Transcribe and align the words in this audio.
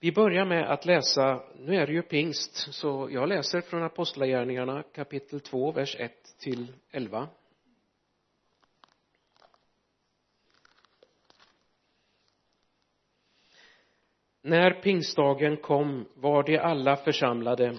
vi 0.00 0.12
börjar 0.12 0.44
med 0.44 0.72
att 0.72 0.84
läsa, 0.84 1.42
nu 1.58 1.76
är 1.76 1.86
det 1.86 1.92
ju 1.92 2.02
pingst, 2.02 2.74
så 2.74 3.08
jag 3.10 3.28
läser 3.28 3.60
från 3.60 3.82
Apostlagärningarna 3.82 4.82
kapitel 4.82 5.40
2, 5.40 5.72
vers 5.72 5.96
1 5.98 6.12
till 6.38 6.72
11. 6.90 7.28
När 14.42 14.70
pingstdagen 14.82 15.56
kom 15.56 16.08
var 16.14 16.42
de 16.42 16.58
alla 16.58 16.96
församlade. 16.96 17.76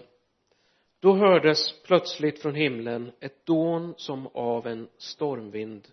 Då 1.00 1.16
hördes 1.16 1.84
plötsligt 1.84 2.42
från 2.42 2.56
himlen 2.56 3.12
ett 3.20 3.46
dån 3.46 3.94
som 3.98 4.28
av 4.28 4.68
en 4.68 4.90
stormvind 4.98 5.88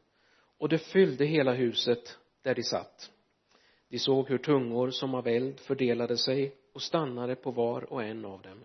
och 0.58 0.68
det 0.68 0.79
fyllde 0.79 1.24
hela 1.24 1.52
huset 1.52 2.18
där 2.42 2.54
de 2.54 2.62
satt. 2.62 3.10
De 3.89 3.98
såg 3.98 4.29
hur 4.29 4.39
tungor 4.39 4.91
som 4.91 5.14
av 5.14 5.27
eld 5.27 5.61
fördelade 5.61 6.16
sig 6.16 6.54
och 6.73 6.82
stannade 6.82 7.34
på 7.34 7.50
var 7.50 7.93
och 7.93 8.03
en 8.03 8.25
av 8.25 8.43
dem. 8.43 8.58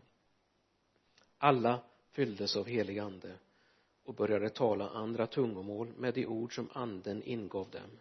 Alla 1.38 1.80
fylldes 2.12 2.56
av 2.56 2.68
helig 2.68 3.00
ande 3.00 3.32
och 4.04 4.14
började 4.14 4.50
tala 4.50 4.90
andra 4.90 5.28
tungomål 5.28 5.88
med 5.98 6.14
de 6.14 6.26
ord 6.26 6.56
som 6.56 6.70
anden 6.74 7.24
ingav 7.24 7.70
dem. 7.70 8.00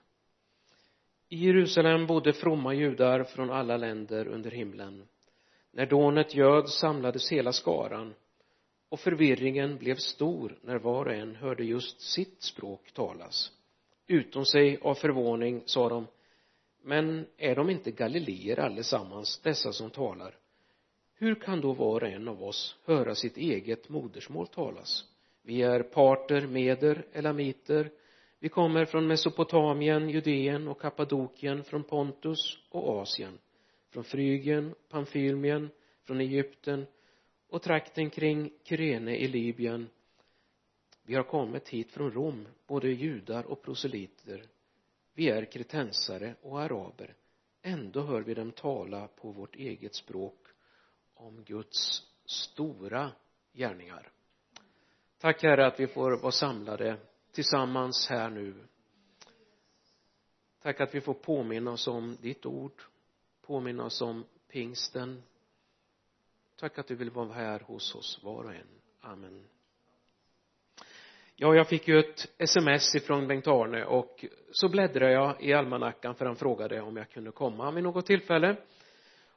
I 1.29 1.37
Jerusalem 1.37 2.07
bodde 2.07 2.33
fromma 2.33 2.75
judar 2.75 3.25
från 3.25 3.51
alla 3.51 3.77
länder 3.77 4.29
under 4.29 4.51
himlen. 4.51 5.09
När 5.71 5.87
dånet 5.87 6.35
göd 6.35 6.69
samlades 6.69 7.33
hela 7.33 7.53
skaran 7.53 8.15
och 8.89 9.01
förvirringen 9.01 9.79
blev 9.79 9.97
stor 9.97 10.59
när 10.63 10.79
var 10.79 11.07
och 11.07 11.15
en 11.15 11.37
hörde 11.37 11.65
just 11.65 12.01
sitt 12.01 12.43
språk 12.43 12.93
talas. 12.93 13.53
Utom 14.07 14.45
sig 14.45 14.79
av 14.83 14.95
förvåning 14.95 15.63
sa 15.67 15.89
de 15.89 16.07
men 16.83 17.27
är 17.37 17.55
de 17.57 17.71
inte 17.71 17.91
galileer 17.91 18.61
allesammans, 18.61 19.41
dessa 19.43 19.73
som 19.73 19.91
talar? 19.91 20.39
Hur 21.15 21.35
kan 21.35 21.61
då 21.61 21.73
var 21.73 22.03
och 22.03 22.09
en 22.09 22.29
av 22.29 22.43
oss 22.43 22.79
höra 22.85 23.15
sitt 23.15 23.37
eget 23.37 23.89
modersmål 23.89 24.47
talas? 24.47 25.05
Vi 25.43 25.63
är 25.63 25.83
parter, 25.83 26.47
meder, 26.47 27.07
elamiter. 27.13 27.91
Vi 28.39 28.49
kommer 28.49 28.85
från 28.85 29.07
Mesopotamien, 29.07 30.09
Judeen 30.09 30.69
och 30.69 30.81
Kappadokien, 30.81 31.65
från 31.65 31.83
Pontus 31.85 32.59
och 32.69 33.01
Asien, 33.01 33.39
från 33.91 34.05
Frygien, 34.05 34.75
Pamfylmien, 34.89 35.71
från 36.05 36.21
Egypten 36.21 36.87
och 37.49 37.63
trakten 37.63 38.11
kring 38.11 38.53
Kyrene 38.65 39.17
i 39.17 39.29
Libyen. 39.29 39.89
Vi 41.03 41.15
har 41.15 41.23
kommit 41.23 41.69
hit 41.69 41.91
från 41.91 42.11
Rom, 42.11 42.47
både 42.67 42.89
judar 42.89 43.45
och 43.45 43.63
proselyter 43.63 44.43
vi 45.15 45.31
är 45.31 45.45
kretensare 45.45 46.35
och 46.43 46.61
araber. 46.61 47.15
Ändå 47.63 48.03
hör 48.03 48.21
vi 48.21 48.35
dem 48.35 48.53
tala 48.53 49.09
på 49.09 49.31
vårt 49.31 49.57
eget 49.57 49.95
språk 49.95 50.47
om 51.15 51.45
Guds 51.45 52.03
stora 52.25 53.13
gärningar. 53.53 54.13
Tack 55.19 55.43
herre 55.43 55.67
att 55.67 55.81
vi 55.81 55.87
får 55.87 56.17
vara 56.17 56.33
samlade 56.33 56.97
tillsammans 57.33 58.09
här 58.11 58.31
nu. 58.31 58.55
Tack 60.63 60.81
att 60.81 60.95
vi 60.95 61.01
får 61.01 61.15
påminna 61.15 61.71
oss 61.71 61.89
om 61.89 62.17
ditt 62.21 62.47
ord 62.47 62.83
påminna 63.43 63.85
oss 63.85 64.03
om 64.03 64.25
pingsten. 64.49 65.23
Tack 66.57 66.79
att 66.79 66.87
du 66.87 66.95
vill 66.95 67.11
vara 67.11 67.33
här 67.33 67.61
hos 67.61 67.95
oss 67.95 68.21
var 68.23 68.45
och 68.45 68.55
en. 68.55 68.67
Amen 69.01 69.49
ja 71.43 71.55
jag 71.55 71.69
fick 71.69 71.89
ju 71.89 71.99
ett 71.99 72.29
sms 72.39 72.95
ifrån 72.95 73.27
Bengt-Arne 73.27 73.85
och 73.85 74.25
så 74.53 74.69
bläddrade 74.69 75.13
jag 75.13 75.43
i 75.43 75.53
almanackan 75.53 76.15
för 76.15 76.27
han 76.27 76.37
frågade 76.37 76.81
om 76.81 76.97
jag 76.97 77.11
kunde 77.11 77.31
komma 77.31 77.71
vid 77.71 77.85
något 77.85 78.07
tillfälle. 78.07 78.57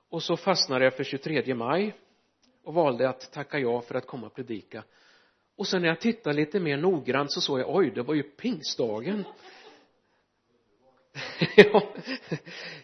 Och 0.10 0.24
så 0.24 0.38
fastnade 0.38 0.84
jag 0.84 0.94
för 0.94 1.04
23 1.04 1.56
maj 1.56 1.96
och 2.64 2.74
valde 2.74 3.10
att 3.10 3.32
tacka 3.32 3.60
ja 3.60 3.82
för 3.82 3.96
att 3.96 4.08
komma 4.08 4.28
och 4.28 4.36
predika. 4.36 4.84
Och 5.56 5.68
sen 5.68 5.82
när 5.82 5.90
jag 5.90 6.00
tittade 6.00 6.36
lite 6.36 6.60
mer 6.60 6.78
noggrant 6.78 7.34
så 7.34 7.42
såg 7.42 7.60
jag 7.60 7.76
oj 7.76 7.92
det 7.96 8.02
var 8.02 8.14
ju 8.14 8.24
pingstdagen. 8.24 9.24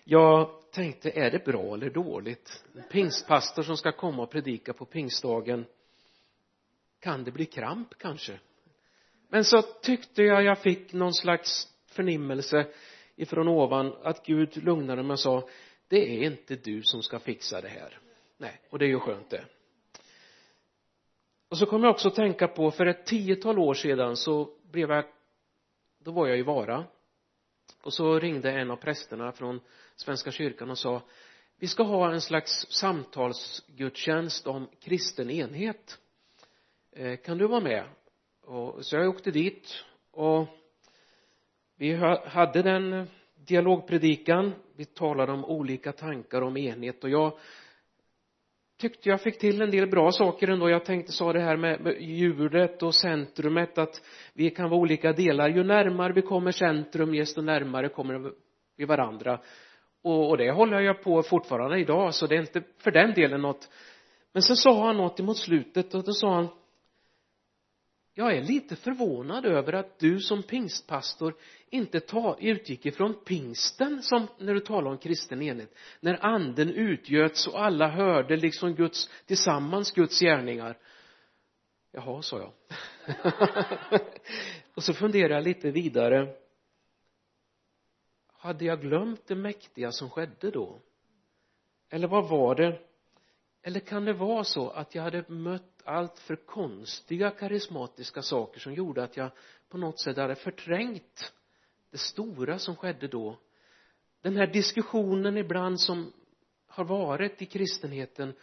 Jag 0.03 0.49
tänkte 0.71 1.09
är 1.09 1.31
det 1.31 1.45
bra 1.45 1.73
eller 1.73 1.89
dåligt? 1.89 2.63
En 2.75 2.83
pingstpastor 2.91 3.63
som 3.63 3.77
ska 3.77 3.91
komma 3.91 4.23
och 4.23 4.31
predika 4.31 4.73
på 4.73 4.85
pingstdagen 4.85 5.65
kan 6.99 7.23
det 7.23 7.31
bli 7.31 7.45
kramp 7.45 7.97
kanske? 7.97 8.39
Men 9.33 9.45
så 9.45 9.61
tyckte 9.61 10.23
jag 10.23 10.43
jag 10.43 10.57
fick 10.57 10.93
någon 10.93 11.13
slags 11.13 11.67
förnimmelse 11.85 12.67
ifrån 13.15 13.47
ovan 13.47 13.93
att 14.03 14.25
Gud 14.25 14.63
lugnade 14.63 15.03
mig 15.03 15.11
och 15.11 15.19
sa 15.19 15.49
det 15.87 15.97
är 15.97 16.23
inte 16.23 16.55
du 16.55 16.83
som 16.83 17.03
ska 17.03 17.19
fixa 17.19 17.61
det 17.61 17.67
här. 17.67 17.99
Nej 18.37 18.61
och 18.69 18.79
det 18.79 18.85
är 18.85 18.89
ju 18.89 18.99
skönt 18.99 19.29
det. 19.29 19.45
Och 21.49 21.57
så 21.57 21.65
kom 21.65 21.83
jag 21.83 21.91
också 21.91 22.07
att 22.07 22.15
tänka 22.15 22.47
på 22.47 22.71
för 22.71 22.85
ett 22.85 23.05
tiotal 23.05 23.59
år 23.59 23.73
sedan 23.73 24.17
så 24.17 24.49
blev 24.71 24.91
jag 24.91 25.05
då 25.99 26.11
var 26.11 26.27
jag 26.27 26.39
i 26.39 26.41
Vara. 26.41 26.85
Och 27.83 27.93
så 27.93 28.19
ringde 28.19 28.51
en 28.51 28.71
av 28.71 28.75
prästerna 28.75 29.31
från 29.31 29.59
Svenska 29.95 30.31
kyrkan 30.31 30.69
och 30.69 30.77
sa 30.77 31.01
vi 31.57 31.67
ska 31.67 31.83
ha 31.83 32.11
en 32.13 32.21
slags 32.21 32.67
samtalsgudstjänst 32.69 34.47
om 34.47 34.67
kristen 34.79 35.29
enhet. 35.29 35.99
Eh, 36.91 37.17
kan 37.17 37.37
du 37.37 37.47
vara 37.47 37.61
med 37.61 37.85
och 38.45 38.85
så 38.85 38.95
jag 38.95 39.09
åkte 39.09 39.31
dit 39.31 39.83
och 40.11 40.47
vi 41.77 41.93
hade 42.25 42.61
den 42.61 43.07
dialogpredikan. 43.35 44.53
Vi 44.75 44.85
talade 44.85 45.31
om 45.31 45.45
olika 45.45 45.91
tankar 45.91 46.41
om 46.41 46.57
enhet 46.57 47.03
och 47.03 47.09
jag 47.09 47.33
tyckte 48.77 49.09
jag 49.09 49.21
fick 49.21 49.39
till 49.39 49.61
en 49.61 49.71
del 49.71 49.87
bra 49.87 50.11
saker 50.11 50.47
ändå. 50.47 50.69
Jag 50.69 50.85
tänkte 50.85 51.11
sa 51.11 51.33
det 51.33 51.39
här 51.39 51.57
med 51.57 51.97
djuret 51.99 52.83
och 52.83 52.95
centrumet 52.95 53.77
att 53.77 54.01
vi 54.33 54.49
kan 54.49 54.69
vara 54.69 54.79
olika 54.79 55.13
delar. 55.13 55.49
Ju 55.49 55.63
närmare 55.63 56.13
vi 56.13 56.21
kommer 56.21 56.51
centrum 56.51 57.11
desto 57.11 57.41
närmare 57.41 57.89
kommer 57.89 58.31
vi 58.77 58.85
varandra. 58.85 59.39
Och, 60.03 60.29
och 60.29 60.37
det 60.37 60.51
håller 60.51 60.79
jag 60.79 61.03
på 61.03 61.23
fortfarande 61.23 61.79
idag 61.79 62.13
så 62.13 62.27
det 62.27 62.35
är 62.35 62.39
inte 62.39 62.63
för 62.77 62.91
den 62.91 63.13
delen 63.13 63.41
något. 63.41 63.69
Men 64.33 64.41
sen 64.43 64.55
sa 64.55 64.85
han 64.85 64.97
något 64.97 65.19
emot 65.19 65.37
slutet 65.37 65.93
och 65.93 66.03
då 66.03 66.11
sa 66.11 66.33
han 66.33 66.47
jag 68.13 68.37
är 68.37 68.41
lite 68.41 68.75
förvånad 68.75 69.45
över 69.45 69.73
att 69.73 69.99
du 69.99 70.19
som 70.19 70.43
pingstpastor 70.43 71.35
inte 71.69 71.99
ta, 71.99 72.37
utgick 72.39 72.85
ifrån 72.85 73.13
pingsten 73.25 74.03
som 74.03 74.27
när 74.37 74.53
du 74.53 74.59
talar 74.59 74.91
om 74.91 74.97
kristen 74.97 75.41
enhet. 75.41 75.75
När 75.99 76.25
anden 76.25 76.69
utgöts 76.69 77.47
och 77.47 77.63
alla 77.63 77.87
hörde 77.87 78.37
liksom 78.37 78.75
Guds 78.75 79.09
tillsammans 79.25 79.91
Guds 79.91 80.19
gärningar. 80.19 80.77
Jaha 81.91 82.21
sa 82.21 82.39
jag. 82.39 82.53
Och 84.75 84.83
så 84.83 84.93
funderade 84.93 85.33
jag 85.33 85.43
lite 85.43 85.71
vidare. 85.71 86.35
Hade 88.27 88.65
jag 88.65 88.81
glömt 88.81 89.27
det 89.27 89.35
mäktiga 89.35 89.91
som 89.91 90.09
skedde 90.09 90.51
då? 90.51 90.81
Eller 91.89 92.07
vad 92.07 92.29
var 92.29 92.55
det? 92.55 92.79
Eller 93.63 93.79
kan 93.79 94.05
det 94.05 94.13
vara 94.13 94.43
så 94.43 94.69
att 94.69 94.95
jag 94.95 95.03
hade 95.03 95.25
mött 95.27 95.70
allt 95.85 96.19
för 96.19 96.35
konstiga 96.35 97.31
karismatiska 97.31 98.21
saker 98.21 98.59
som 98.59 98.73
gjorde 98.73 99.03
att 99.03 99.17
jag 99.17 99.31
på 99.69 99.77
något 99.77 99.99
sätt 99.99 100.17
hade 100.17 100.35
förträngt 100.35 101.33
det 101.91 101.97
stora 101.97 102.59
som 102.59 102.75
skedde 102.75 103.07
då. 103.07 103.39
Den 104.21 104.35
här 104.35 104.47
diskussionen 104.47 105.37
ibland 105.37 105.79
som 105.79 106.13
har 106.67 106.83
varit 106.83 107.41
i 107.41 107.45
kristenheten 107.45 108.33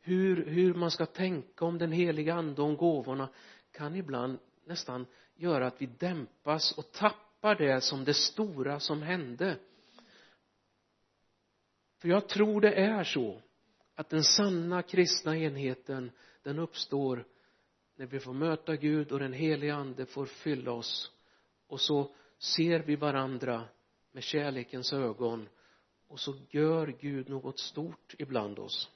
hur, 0.00 0.46
hur 0.46 0.74
man 0.74 0.90
ska 0.90 1.06
tänka 1.06 1.64
om 1.64 1.78
den 1.78 1.92
heliga 1.92 2.34
ande 2.34 2.62
och 2.62 2.68
om 2.68 2.76
gåvorna 2.76 3.28
kan 3.72 3.96
ibland 3.96 4.38
nästan 4.64 5.06
göra 5.34 5.66
att 5.66 5.82
vi 5.82 5.86
dämpas 5.86 6.78
och 6.78 6.92
tappar 6.92 7.54
det 7.54 7.80
som 7.80 8.04
det 8.04 8.14
stora 8.14 8.80
som 8.80 9.02
hände. 9.02 9.58
För 11.98 12.08
jag 12.08 12.28
tror 12.28 12.60
det 12.60 12.74
är 12.74 13.04
så 13.04 13.42
att 13.94 14.08
den 14.08 14.24
sanna 14.24 14.82
kristna 14.82 15.36
enheten 15.36 16.10
den 16.48 16.58
uppstår 16.58 17.24
när 17.96 18.06
vi 18.06 18.20
får 18.20 18.32
möta 18.32 18.76
Gud 18.76 19.12
och 19.12 19.18
den 19.18 19.32
heliga 19.32 19.74
ande 19.74 20.06
får 20.06 20.26
fylla 20.26 20.72
oss. 20.72 21.12
Och 21.66 21.80
så 21.80 22.10
ser 22.38 22.80
vi 22.80 22.96
varandra 22.96 23.64
med 24.12 24.22
kärlekens 24.22 24.92
ögon 24.92 25.48
och 26.06 26.20
så 26.20 26.34
gör 26.50 26.86
Gud 27.00 27.28
något 27.28 27.58
stort 27.58 28.14
ibland 28.18 28.58
oss. 28.58 28.90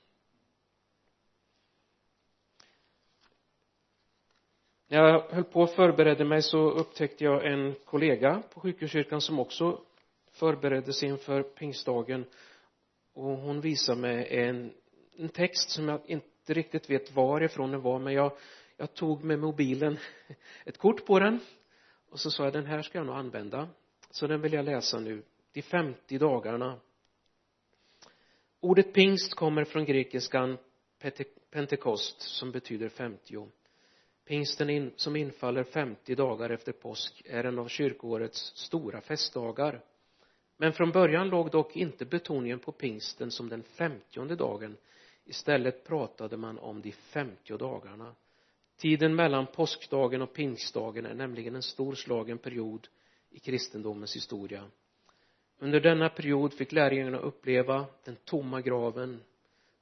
När 4.88 4.98
jag 4.98 5.20
höll 5.20 5.44
på 5.44 5.60
och 5.60 5.70
förberedde 5.70 6.24
mig 6.24 6.42
så 6.42 6.70
upptäckte 6.70 7.24
jag 7.24 7.46
en 7.52 7.74
kollega 7.84 8.42
på 8.54 8.60
sjukhuskyrkan 8.60 9.20
som 9.20 9.38
också 9.38 9.80
förberedde 10.30 10.92
sig 10.92 11.08
inför 11.08 11.42
pingstdagen. 11.42 12.24
Och 13.12 13.24
hon 13.24 13.60
visade 13.60 14.00
mig 14.00 14.26
en, 14.30 14.72
en 15.16 15.28
text 15.28 15.70
som 15.70 15.88
jag 15.88 16.00
inte 16.06 16.31
inte 16.42 16.54
riktigt 16.54 16.90
vet 16.90 17.12
varifrån 17.12 17.70
den 17.70 17.82
var 17.82 17.98
men 17.98 18.12
jag, 18.12 18.32
jag 18.76 18.94
tog 18.94 19.24
med 19.24 19.38
mobilen 19.38 19.98
ett 20.64 20.78
kort 20.78 21.06
på 21.06 21.18
den 21.18 21.40
och 22.10 22.20
så 22.20 22.30
sa 22.30 22.44
jag 22.44 22.52
den 22.52 22.66
här 22.66 22.82
ska 22.82 22.98
jag 22.98 23.06
nog 23.06 23.16
använda. 23.16 23.68
Så 24.10 24.26
den 24.26 24.40
vill 24.40 24.52
jag 24.52 24.64
läsa 24.64 25.00
nu. 25.00 25.22
De 25.52 25.62
50 25.62 26.18
dagarna. 26.18 26.80
Ordet 28.60 28.92
pingst 28.92 29.34
kommer 29.34 29.64
från 29.64 29.84
grekiskan 29.84 30.58
pentekost 31.50 32.20
som 32.20 32.52
betyder 32.52 32.88
femtio. 32.88 33.48
Pingsten 34.24 34.70
in, 34.70 34.92
som 34.96 35.16
infaller 35.16 35.64
50 35.64 36.14
dagar 36.14 36.50
efter 36.50 36.72
påsk 36.72 37.22
är 37.24 37.44
en 37.44 37.58
av 37.58 37.68
kyrkoårets 37.68 38.38
stora 38.56 39.00
festdagar. 39.00 39.84
Men 40.56 40.72
från 40.72 40.90
början 40.90 41.28
låg 41.28 41.50
dock 41.50 41.76
inte 41.76 42.04
betoningen 42.04 42.58
på 42.58 42.72
pingsten 42.72 43.30
som 43.30 43.48
den 43.48 43.62
femtionde 43.62 44.36
dagen 44.36 44.76
istället 45.24 45.84
pratade 45.84 46.36
man 46.36 46.58
om 46.58 46.82
de 46.82 46.92
femtio 46.92 47.56
dagarna. 47.56 48.14
Tiden 48.76 49.14
mellan 49.14 49.46
påskdagen 49.46 50.22
och 50.22 50.32
pingstdagen 50.32 51.06
är 51.06 51.14
nämligen 51.14 51.54
en 51.54 51.62
storslagen 51.62 52.38
period 52.38 52.88
i 53.30 53.38
kristendomens 53.38 54.16
historia. 54.16 54.70
Under 55.58 55.80
denna 55.80 56.08
period 56.08 56.52
fick 56.52 56.72
lärjungarna 56.72 57.18
uppleva 57.18 57.86
den 58.04 58.16
tomma 58.16 58.60
graven 58.60 59.22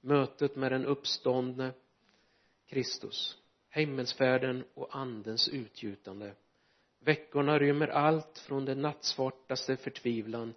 mötet 0.00 0.56
med 0.56 0.72
den 0.72 0.84
uppståndne 0.84 1.72
Kristus 2.66 3.40
himmelsfärden 3.70 4.64
och 4.74 4.96
andens 4.96 5.48
utgjutande. 5.48 6.34
Veckorna 6.98 7.58
rymmer 7.58 7.88
allt 7.88 8.38
från 8.38 8.64
den 8.64 8.82
nattsvartaste 8.82 9.76
förtvivlan 9.76 10.54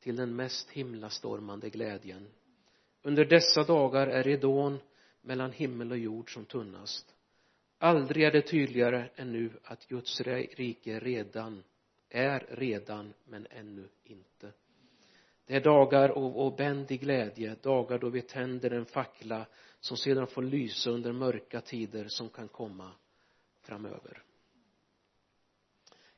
till 0.00 0.16
den 0.16 0.36
mest 0.36 0.70
himlastormande 0.70 1.70
glädjen 1.70 2.26
under 3.02 3.24
dessa 3.24 3.64
dagar 3.64 4.06
är 4.06 4.22
ridån 4.22 4.78
mellan 5.20 5.52
himmel 5.52 5.90
och 5.90 5.98
jord 5.98 6.34
som 6.34 6.44
tunnast. 6.44 7.14
Aldrig 7.78 8.24
är 8.24 8.32
det 8.32 8.42
tydligare 8.42 9.08
än 9.16 9.32
nu 9.32 9.50
att 9.64 9.86
Guds 9.86 10.20
rike 10.20 11.00
redan 11.00 11.62
är 12.08 12.46
redan 12.50 13.14
men 13.24 13.46
ännu 13.50 13.88
inte. 14.04 14.52
Det 15.46 15.56
är 15.56 15.60
dagar 15.60 16.08
av 16.08 16.36
obändig 16.36 17.00
glädje 17.00 17.56
dagar 17.62 17.98
då 17.98 18.08
vi 18.08 18.22
tänder 18.22 18.70
en 18.70 18.86
fackla 18.86 19.46
som 19.80 19.96
sedan 19.96 20.26
får 20.26 20.42
lysa 20.42 20.90
under 20.90 21.12
mörka 21.12 21.60
tider 21.60 22.06
som 22.08 22.28
kan 22.28 22.48
komma 22.48 22.90
framöver. 23.60 24.22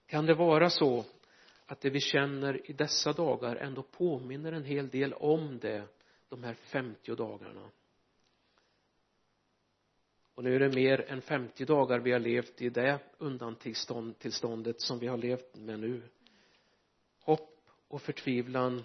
Kan 0.07 0.27
det 0.27 0.35
vara 0.35 0.71
så 0.71 1.05
att 1.67 1.81
det 1.81 1.91
vi 1.91 2.01
känner 2.01 2.71
i 2.71 2.73
dessa 2.73 3.13
dagar 3.13 3.57
ändå 3.57 3.83
påminner 3.83 4.53
en 4.53 4.65
hel 4.65 4.89
del 4.89 5.13
om 5.13 5.59
det 5.59 5.83
de 6.35 6.45
här 6.45 6.55
50 6.55 7.15
dagarna. 7.15 7.71
Och 10.35 10.45
nu 10.45 10.55
är 10.55 10.61
det 10.61 10.75
mer 10.75 11.11
än 11.11 11.23
50 11.23 11.65
dagar 11.65 11.99
vi 11.99 12.13
har 12.13 12.19
levt 12.19 12.63
i 12.63 12.69
det 12.69 13.01
undantillståndet 13.19 14.81
som 14.81 14.99
vi 14.99 15.07
har 15.07 15.17
levt 15.17 15.57
med 15.57 15.81
nu. 15.81 16.03
Hopp 17.21 17.61
och 17.89 18.03
förtvivlan 18.03 18.85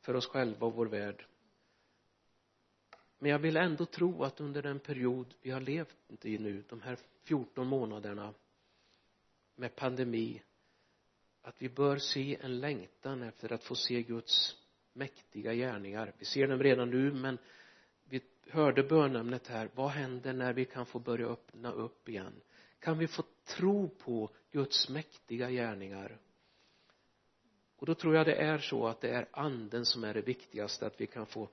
för 0.00 0.16
oss 0.16 0.26
själva 0.26 0.66
och 0.66 0.74
vår 0.74 0.86
värld. 0.86 1.26
Men 3.18 3.30
jag 3.30 3.38
vill 3.38 3.56
ändå 3.56 3.86
tro 3.86 4.24
att 4.24 4.40
under 4.40 4.62
den 4.62 4.80
period 4.80 5.34
vi 5.42 5.50
har 5.50 5.60
levt 5.60 6.24
i 6.24 6.38
nu 6.38 6.64
de 6.68 6.82
här 6.82 6.98
14 7.24 7.66
månaderna 7.66 8.34
med 9.54 9.76
pandemi 9.76 10.42
att 11.42 11.62
vi 11.62 11.68
bör 11.68 11.96
se 11.96 12.38
en 12.40 12.60
längtan 12.60 13.22
efter 13.22 13.52
att 13.52 13.64
få 13.64 13.74
se 13.74 14.02
Guds 14.02 14.56
mäktiga 14.92 15.54
gärningar. 15.54 16.12
Vi 16.18 16.24
ser 16.24 16.46
dem 16.46 16.62
redan 16.62 16.90
nu 16.90 17.12
men 17.12 17.38
vi 18.04 18.20
hörde 18.50 18.82
bönämnet 18.82 19.46
här. 19.46 19.70
Vad 19.74 19.90
händer 19.90 20.32
när 20.32 20.52
vi 20.52 20.64
kan 20.64 20.86
få 20.86 20.98
börja 20.98 21.26
öppna 21.26 21.72
upp 21.72 22.08
igen? 22.08 22.40
Kan 22.78 22.98
vi 22.98 23.08
få 23.08 23.22
tro 23.44 23.88
på 23.88 24.30
Guds 24.50 24.88
mäktiga 24.88 25.50
gärningar? 25.50 26.18
Och 27.76 27.86
då 27.86 27.94
tror 27.94 28.14
jag 28.14 28.26
det 28.26 28.34
är 28.34 28.58
så 28.58 28.86
att 28.86 29.00
det 29.00 29.10
är 29.10 29.28
anden 29.32 29.86
som 29.86 30.04
är 30.04 30.14
det 30.14 30.22
viktigaste 30.22 30.86
att 30.86 31.00
vi 31.00 31.06
kan 31.06 31.26
få 31.26 31.48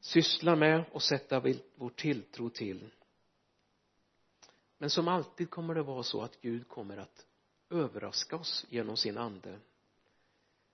syssla 0.00 0.56
med 0.56 0.84
och 0.92 1.02
sätta 1.02 1.40
vår 1.74 1.90
tilltro 1.90 2.50
till. 2.50 2.90
Men 4.78 4.90
som 4.90 5.08
alltid 5.08 5.50
kommer 5.50 5.74
det 5.74 5.82
vara 5.82 6.02
så 6.02 6.22
att 6.22 6.40
Gud 6.40 6.68
kommer 6.68 6.96
att 6.96 7.26
överraska 7.70 8.36
oss 8.36 8.66
genom 8.68 8.96
sin 8.96 9.18
ande. 9.18 9.58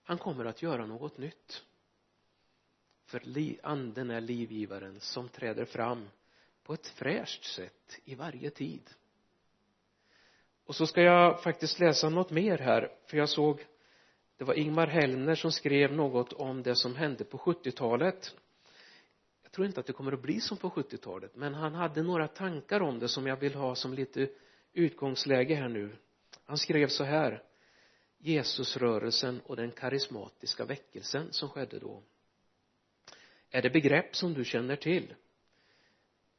Han 0.03 0.19
kommer 0.19 0.45
att 0.45 0.63
göra 0.63 0.87
något 0.87 1.19
nytt. 1.19 1.65
För 3.05 3.23
anden 3.63 4.11
är 4.11 4.21
livgivaren 4.21 5.01
som 5.01 5.29
träder 5.29 5.65
fram 5.65 6.09
på 6.63 6.75
ett 6.75 6.87
fräscht 6.87 7.45
sätt 7.45 8.01
i 8.05 8.15
varje 8.15 8.51
tid. 8.51 8.91
Och 10.65 10.77
så 10.77 10.87
ska 10.87 11.03
jag 11.03 11.43
faktiskt 11.43 11.79
läsa 11.79 12.09
något 12.09 12.31
mer 12.31 12.59
här 12.59 12.93
för 13.07 13.17
jag 13.17 13.29
såg 13.29 13.67
det 14.37 14.45
var 14.45 14.55
Ingmar 14.55 14.87
Hellner 14.87 15.35
som 15.35 15.53
skrev 15.53 15.93
något 15.93 16.33
om 16.33 16.63
det 16.63 16.77
som 16.77 16.97
hände 16.97 17.25
på 17.25 17.39
70-talet 17.39 18.35
jag 19.43 19.53
tror 19.53 19.67
inte 19.67 19.81
att 19.81 19.87
det 19.87 19.93
kommer 19.93 20.13
att 20.13 20.23
bli 20.23 20.41
som 20.41 20.57
på 20.57 20.71
70-talet 20.71 21.37
men 21.37 21.55
han 21.55 21.75
hade 21.75 22.03
några 22.03 22.29
tankar 22.29 22.81
om 22.81 22.99
det 22.99 23.09
som 23.09 23.27
jag 23.27 23.37
vill 23.37 23.55
ha 23.55 23.75
som 23.75 23.95
lite 23.95 24.29
utgångsläge 24.73 25.55
här 25.55 25.69
nu 25.69 25.97
han 26.51 26.59
skrev 26.59 26.89
så 26.89 27.05
här 27.05 27.43
Jesusrörelsen 28.19 29.41
och 29.41 29.57
den 29.57 29.71
karismatiska 29.71 30.65
väckelsen 30.65 31.33
som 31.33 31.49
skedde 31.49 31.79
då. 31.79 32.03
Är 33.51 33.63
det 33.63 33.71
begrepp 33.71 34.17
som 34.17 34.35
du 34.35 34.45
känner 34.45 34.77
till? 34.77 35.15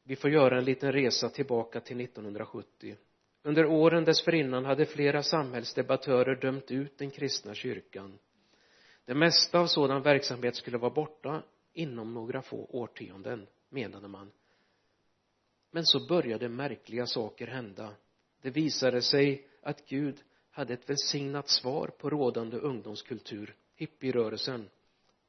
Vi 0.04 0.16
får 0.16 0.30
göra 0.30 0.58
en 0.58 0.66
liten 0.66 0.92
resa 0.92 1.30
tillbaka 1.30 1.80
till 1.80 2.02
1970 2.02 2.98
under 3.44 3.66
åren 3.66 4.06
dessförinnan 4.06 4.66
hade 4.66 4.86
flera 4.86 5.24
samhällsdebattörer 5.24 6.36
dömt 6.36 6.72
ut 6.72 6.98
den 6.98 7.12
kristna 7.12 7.54
kyrkan. 7.54 8.20
Det 9.06 9.14
mesta 9.14 9.60
av 9.60 9.68
sådan 9.68 10.02
verksamhet 10.02 10.56
skulle 10.56 10.78
vara 10.78 10.94
borta 10.94 11.44
inom 11.74 12.14
några 12.14 12.42
få 12.42 12.66
årtionden 12.70 13.48
menade 13.70 14.08
man. 14.08 14.32
Men 15.72 15.86
så 15.86 16.08
började 16.08 16.50
märkliga 16.50 17.06
saker 17.06 17.48
hända. 17.48 17.96
Det 18.42 18.50
visade 18.50 19.02
sig 19.02 19.48
att 19.62 19.86
Gud 19.86 20.24
hade 20.52 20.74
ett 20.74 20.90
välsignat 20.90 21.50
svar 21.50 21.88
på 21.88 22.10
rådande 22.10 22.58
ungdomskultur 22.58 23.56
hippierörelsen 23.76 24.70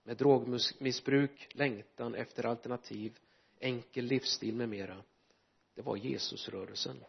med 0.05 0.17
drogmissbruk, 0.17 1.49
längtan 1.53 2.15
efter 2.15 2.47
alternativ, 2.47 3.19
enkel 3.61 4.05
livsstil 4.05 4.55
med 4.55 4.69
mera. 4.69 4.97
Det 5.75 5.83
var 5.83 5.97
Jesusrörelsen. 5.97 7.05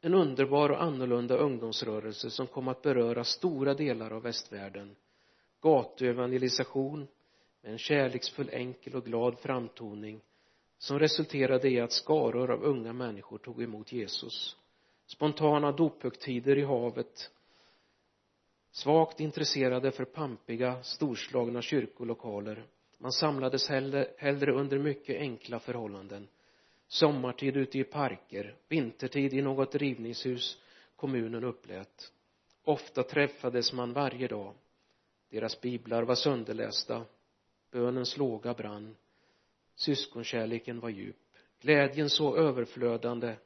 En 0.00 0.14
underbar 0.14 0.70
och 0.70 0.82
annorlunda 0.82 1.36
ungdomsrörelse 1.36 2.30
som 2.30 2.46
kom 2.46 2.68
att 2.68 2.82
beröra 2.82 3.24
stora 3.24 3.74
delar 3.74 4.10
av 4.10 4.22
västvärlden. 4.22 4.96
Gatuevangelisation 5.60 7.08
med 7.62 7.72
en 7.72 7.78
kärleksfull, 7.78 8.48
enkel 8.52 8.94
och 8.94 9.04
glad 9.04 9.38
framtoning 9.38 10.20
som 10.78 10.98
resulterade 10.98 11.68
i 11.68 11.80
att 11.80 11.92
skaror 11.92 12.50
av 12.50 12.62
unga 12.62 12.92
människor 12.92 13.38
tog 13.38 13.62
emot 13.62 13.92
Jesus. 13.92 14.56
Spontana 15.06 15.72
dophögtider 15.72 16.58
i 16.58 16.62
havet. 16.62 17.30
Svagt 18.70 19.20
intresserade 19.20 19.90
för 19.90 20.04
pampiga, 20.04 20.82
storslagna 20.82 21.62
kyrkolokaler. 21.62 22.66
Man 22.98 23.12
samlades 23.12 23.68
hellre, 23.68 24.08
hellre 24.18 24.52
under 24.52 24.78
mycket 24.78 25.16
enkla 25.16 25.58
förhållanden. 25.58 26.28
Sommartid 26.86 27.56
ute 27.56 27.78
i 27.78 27.84
parker 27.84 28.56
vintertid 28.68 29.34
i 29.34 29.42
något 29.42 29.74
rivningshus 29.74 30.58
kommunen 30.96 31.44
upplät. 31.44 32.12
Ofta 32.64 33.02
träffades 33.02 33.72
man 33.72 33.92
varje 33.92 34.28
dag. 34.28 34.54
Deras 35.30 35.60
biblar 35.60 36.02
var 36.02 36.14
sönderlästa. 36.14 37.04
Bönens 37.70 38.16
låga 38.16 38.54
brann. 38.54 38.96
Syskonkärleken 39.74 40.80
var 40.80 40.90
djup. 40.90 41.16
Glädjen 41.60 42.10
så 42.10 42.36
överflödande 42.36 43.36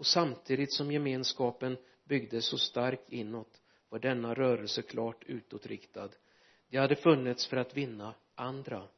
och 0.00 0.06
samtidigt 0.06 0.72
som 0.72 0.92
gemenskapen 0.92 1.76
byggdes 2.04 2.44
så 2.46 2.58
starkt 2.58 3.12
inåt 3.12 3.62
var 3.88 3.98
denna 3.98 4.34
rörelse 4.34 4.82
klart 4.82 5.24
utåtriktad. 5.26 6.08
De 6.68 6.78
hade 6.78 6.96
funnits 6.96 7.46
för 7.46 7.56
att 7.56 7.76
vinna 7.76 8.14
andra. 8.34 8.88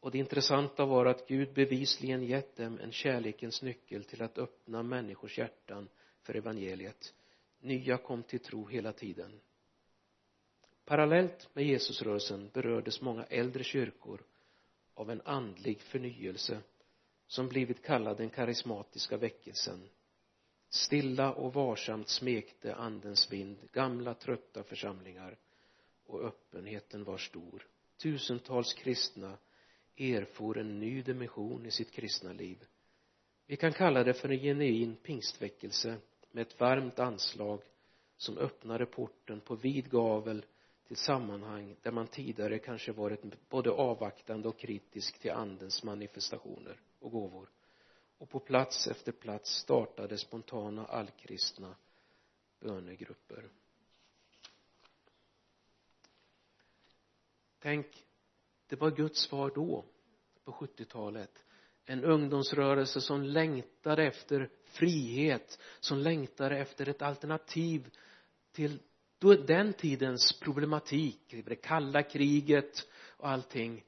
Och 0.00 0.10
det 0.10 0.18
intressanta 0.18 0.84
var 0.84 1.06
att 1.06 1.28
Gud 1.28 1.54
bevisligen 1.54 2.22
gett 2.24 2.56
dem 2.56 2.78
en 2.78 2.92
kärlekens 2.92 3.62
nyckel 3.62 4.04
till 4.04 4.22
att 4.22 4.38
öppna 4.38 4.82
människors 4.82 5.38
hjärtan 5.38 5.88
för 6.22 6.34
evangeliet. 6.34 7.14
Nya 7.60 7.98
kom 7.98 8.22
till 8.22 8.40
tro 8.40 8.66
hela 8.66 8.92
tiden. 8.92 9.40
Parallellt 10.84 11.48
med 11.52 11.64
Jesusrörelsen 11.64 12.50
berördes 12.52 13.00
många 13.00 13.24
äldre 13.24 13.64
kyrkor 13.64 14.24
av 14.94 15.10
en 15.10 15.20
andlig 15.24 15.80
förnyelse 15.80 16.60
som 17.26 17.48
blivit 17.48 17.82
kallad 17.82 18.16
den 18.16 18.30
karismatiska 18.30 19.16
väckelsen 19.16 19.88
stilla 20.74 21.32
och 21.32 21.54
varsamt 21.54 22.08
smekte 22.08 22.74
andens 22.74 23.32
vind 23.32 23.58
gamla 23.72 24.14
trötta 24.14 24.62
församlingar 24.62 25.36
och 26.06 26.24
öppenheten 26.24 27.04
var 27.04 27.18
stor. 27.18 27.66
Tusentals 28.02 28.74
kristna 28.74 29.38
erfor 29.96 30.58
en 30.58 30.80
ny 30.80 31.02
dimension 31.02 31.66
i 31.66 31.70
sitt 31.70 31.90
kristna 31.90 32.32
liv. 32.32 32.64
Vi 33.46 33.56
kan 33.56 33.72
kalla 33.72 34.04
det 34.04 34.14
för 34.14 34.28
en 34.28 34.38
genuin 34.38 34.96
pingstväckelse 34.96 35.96
med 36.30 36.42
ett 36.42 36.60
varmt 36.60 36.98
anslag 36.98 37.62
som 38.16 38.38
öppnade 38.38 38.86
porten 38.86 39.40
på 39.40 39.54
vid 39.54 39.90
gavel 39.90 40.44
till 40.86 40.96
sammanhang 40.96 41.76
där 41.82 41.92
man 41.92 42.06
tidigare 42.06 42.58
kanske 42.58 42.92
varit 42.92 43.48
både 43.48 43.70
avvaktande 43.70 44.48
och 44.48 44.58
kritisk 44.58 45.18
till 45.18 45.30
andens 45.30 45.84
manifestationer 45.84 46.80
och 46.98 47.10
gåvor 47.10 47.48
och 48.24 48.30
på 48.30 48.40
plats 48.40 48.86
efter 48.86 49.12
plats 49.12 49.50
startade 49.50 50.18
spontana 50.18 50.86
allkristna 50.86 51.76
bönegrupper. 52.60 53.48
Tänk 57.58 58.06
det 58.66 58.76
var 58.76 58.90
Guds 58.90 59.20
svar 59.20 59.52
då 59.54 59.84
på 60.44 60.52
70-talet 60.52 61.44
en 61.84 62.04
ungdomsrörelse 62.04 63.00
som 63.00 63.22
längtade 63.22 64.04
efter 64.04 64.50
frihet 64.64 65.58
som 65.80 65.98
längtade 65.98 66.58
efter 66.58 66.88
ett 66.88 67.02
alternativ 67.02 67.90
till 68.52 68.78
den 69.46 69.72
tidens 69.72 70.40
problematik 70.40 71.34
det 71.46 71.56
kalla 71.56 72.02
kriget 72.02 72.88
och 73.16 73.28
allting 73.28 73.84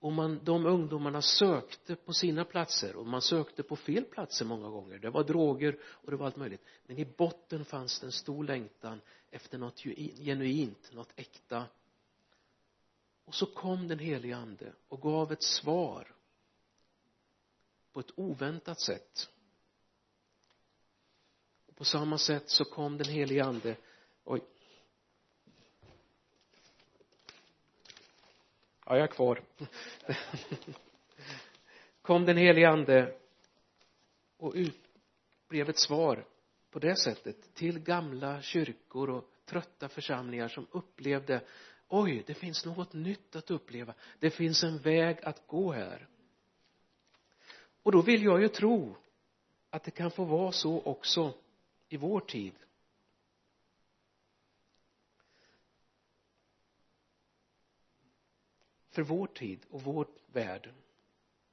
och 0.00 0.12
man, 0.12 0.40
de 0.44 0.66
ungdomarna 0.66 1.22
sökte 1.22 1.96
på 1.96 2.12
sina 2.12 2.44
platser 2.44 2.96
och 2.96 3.06
man 3.06 3.22
sökte 3.22 3.62
på 3.62 3.76
fel 3.76 4.04
platser 4.04 4.44
många 4.44 4.68
gånger. 4.68 4.98
Det 4.98 5.10
var 5.10 5.24
droger 5.24 5.78
och 5.84 6.10
det 6.10 6.16
var 6.16 6.26
allt 6.26 6.36
möjligt. 6.36 6.64
Men 6.86 6.98
i 6.98 7.04
botten 7.04 7.64
fanns 7.64 8.00
det 8.00 8.06
en 8.06 8.12
stor 8.12 8.44
längtan 8.44 9.00
efter 9.30 9.58
något 9.58 9.80
genuint, 10.18 10.92
något 10.92 11.12
äkta. 11.16 11.64
Och 13.24 13.34
så 13.34 13.46
kom 13.46 13.88
den 13.88 13.98
helige 13.98 14.36
ande 14.36 14.72
och 14.88 15.00
gav 15.00 15.32
ett 15.32 15.42
svar 15.42 16.14
på 17.92 18.00
ett 18.00 18.10
oväntat 18.14 18.80
sätt. 18.80 19.28
Och 21.66 21.76
på 21.76 21.84
samma 21.84 22.18
sätt 22.18 22.50
så 22.50 22.64
kom 22.64 22.98
den 22.98 23.08
helige 23.08 23.44
ande. 23.44 23.76
Oj. 24.24 24.42
Ja 28.86 28.96
jag 28.96 29.02
är 29.02 29.06
kvar. 29.06 29.42
Kom 32.02 32.24
den 32.24 32.36
helige 32.36 32.68
ande 32.68 33.14
och 34.36 34.52
ut 34.54 34.80
blev 35.48 35.68
ett 35.68 35.78
svar 35.78 36.24
på 36.70 36.78
det 36.78 36.96
sättet 36.96 37.54
till 37.54 37.78
gamla 37.78 38.42
kyrkor 38.42 39.10
och 39.10 39.30
trötta 39.44 39.88
församlingar 39.88 40.48
som 40.48 40.66
upplevde 40.70 41.40
oj 41.88 42.24
det 42.26 42.34
finns 42.34 42.64
något 42.64 42.92
nytt 42.92 43.36
att 43.36 43.50
uppleva. 43.50 43.94
Det 44.18 44.30
finns 44.30 44.62
en 44.62 44.78
väg 44.78 45.18
att 45.22 45.46
gå 45.46 45.72
här. 45.72 46.06
Och 47.82 47.92
då 47.92 48.02
vill 48.02 48.24
jag 48.24 48.42
ju 48.42 48.48
tro 48.48 48.96
att 49.70 49.84
det 49.84 49.90
kan 49.90 50.10
få 50.10 50.24
vara 50.24 50.52
så 50.52 50.80
också 50.80 51.34
i 51.88 51.96
vår 51.96 52.20
tid. 52.20 52.54
För 58.96 59.02
vår 59.02 59.26
tid 59.26 59.58
och 59.70 59.82
vår 59.82 60.06
värld 60.32 60.70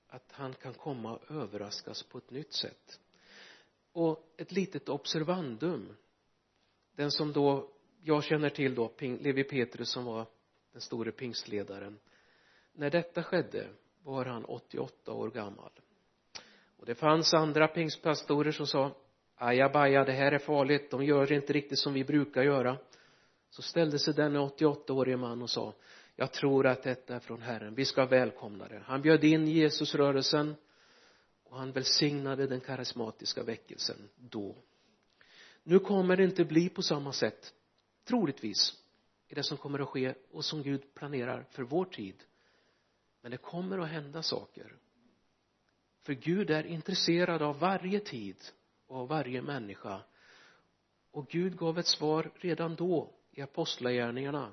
att 0.07 0.31
han 0.31 0.53
kan 0.53 0.73
komma 0.73 1.13
och 1.15 1.31
överraskas 1.31 2.03
på 2.03 2.17
ett 2.17 2.31
nytt 2.31 2.53
sätt. 2.53 2.99
Och 3.91 4.33
ett 4.37 4.51
litet 4.51 4.89
observandum. 4.89 5.95
Den 6.95 7.11
som 7.11 7.33
då 7.33 7.69
jag 8.03 8.23
känner 8.23 8.49
till 8.49 8.75
då 8.75 8.91
Levi 8.99 9.43
Petrus 9.43 9.89
som 9.89 10.05
var 10.05 10.25
den 10.71 10.81
store 10.81 11.11
pingstledaren. 11.11 11.99
När 12.73 12.89
detta 12.89 13.23
skedde 13.23 13.67
var 14.03 14.25
han 14.25 14.45
88 14.45 15.13
år 15.13 15.29
gammal. 15.29 15.71
Och 16.77 16.85
det 16.85 16.95
fanns 16.95 17.33
andra 17.33 17.67
pingstpastorer 17.67 18.51
som 18.51 18.67
sa 18.67 18.95
ajabaja 19.35 20.03
det 20.03 20.13
här 20.13 20.31
är 20.31 20.39
farligt 20.39 20.91
de 20.91 21.03
gör 21.03 21.31
inte 21.31 21.53
riktigt 21.53 21.79
som 21.79 21.93
vi 21.93 22.03
brukar 22.03 22.43
göra. 22.43 22.77
Så 23.49 23.61
ställde 23.61 23.99
sig 23.99 24.13
denne 24.13 24.39
88-årige 24.39 25.17
man 25.17 25.41
och 25.41 25.49
sa 25.49 25.73
jag 26.15 26.31
tror 26.33 26.67
att 26.67 26.83
detta 26.83 27.15
är 27.15 27.19
från 27.19 27.41
Herren. 27.41 27.75
Vi 27.75 27.85
ska 27.85 28.05
välkomna 28.05 28.67
det. 28.67 28.83
Han 28.85 29.01
bjöd 29.01 29.23
in 29.23 29.47
Jesusrörelsen 29.47 30.55
och 31.43 31.57
han 31.57 31.71
välsignade 31.71 32.47
den 32.47 32.61
karismatiska 32.61 33.43
väckelsen 33.43 34.09
då. 34.15 34.55
Nu 35.63 35.79
kommer 35.79 36.17
det 36.17 36.23
inte 36.23 36.45
bli 36.45 36.69
på 36.69 36.81
samma 36.81 37.13
sätt 37.13 37.53
troligtvis 38.03 38.73
i 39.27 39.35
det 39.35 39.43
som 39.43 39.57
kommer 39.57 39.79
att 39.79 39.89
ske 39.89 40.13
och 40.31 40.45
som 40.45 40.63
Gud 40.63 40.93
planerar 40.93 41.45
för 41.49 41.63
vår 41.63 41.85
tid. 41.85 42.23
Men 43.21 43.31
det 43.31 43.37
kommer 43.37 43.79
att 43.79 43.89
hända 43.89 44.23
saker. 44.23 44.75
För 46.01 46.13
Gud 46.13 46.49
är 46.49 46.63
intresserad 46.63 47.41
av 47.41 47.59
varje 47.59 47.99
tid 47.99 48.37
och 48.87 48.97
av 48.97 49.07
varje 49.07 49.41
människa. 49.41 50.01
Och 51.11 51.27
Gud 51.27 51.57
gav 51.57 51.79
ett 51.79 51.87
svar 51.87 52.31
redan 52.35 52.75
då 52.75 53.13
i 53.31 53.41
apostlagärningarna. 53.41 54.51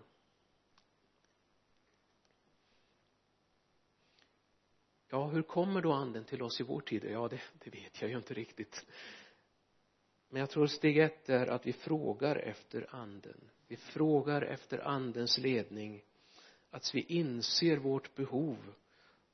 Ja 5.10 5.26
hur 5.26 5.42
kommer 5.42 5.82
då 5.82 5.92
anden 5.92 6.24
till 6.24 6.42
oss 6.42 6.60
i 6.60 6.64
vår 6.64 6.80
tid? 6.80 7.04
Ja 7.04 7.28
det, 7.28 7.40
det 7.64 7.70
vet 7.70 8.00
jag 8.00 8.10
ju 8.10 8.16
inte 8.16 8.34
riktigt. 8.34 8.86
Men 10.28 10.40
jag 10.40 10.50
tror 10.50 10.66
steg 10.66 10.98
ett 10.98 11.28
är 11.28 11.46
att 11.46 11.66
vi 11.66 11.72
frågar 11.72 12.36
efter 12.36 12.94
anden. 12.94 13.40
Vi 13.66 13.76
frågar 13.76 14.42
efter 14.42 14.78
andens 14.78 15.38
ledning. 15.38 16.02
Att 16.70 16.94
vi 16.94 17.00
inser 17.00 17.76
vårt 17.76 18.14
behov 18.14 18.74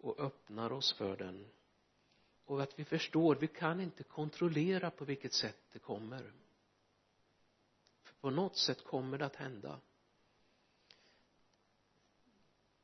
och 0.00 0.21
öppnar 0.21 0.73
oss 0.73 0.92
för 0.92 1.16
den. 1.16 1.47
Och 2.45 2.62
att 2.62 2.78
vi 2.78 2.85
förstår 2.85 3.35
vi 3.35 3.47
kan 3.47 3.80
inte 3.80 4.02
kontrollera 4.02 4.90
på 4.90 5.04
vilket 5.04 5.33
sätt 5.33 5.59
det 5.73 5.78
kommer. 5.78 6.33
För 8.02 8.14
på 8.21 8.30
något 8.30 8.56
sätt 8.56 8.85
kommer 8.85 9.18
det 9.18 9.26
att 9.26 9.37
hända. 9.37 9.80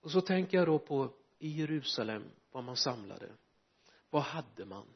Och 0.01 0.11
så 0.11 0.21
tänker 0.21 0.59
jag 0.59 0.67
då 0.67 0.79
på 0.79 1.13
i 1.43 1.49
Jerusalem 1.49 2.31
var 2.51 2.63
man 2.63 2.77
samlade. 2.77 3.33
Vad 4.11 4.23
hade 4.23 4.65
man? 4.65 4.95